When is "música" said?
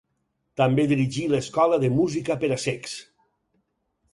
1.99-2.39